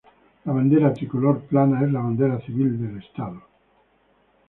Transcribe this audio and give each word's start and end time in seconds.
La 0.47 0.51
bandera 0.53 0.91
tricolor 0.91 1.41
plana 1.43 1.83
es 1.85 1.91
la 1.91 1.99
bandera 1.99 2.39
civil 2.43 2.75
del 2.81 2.97
Estado. 3.03 3.39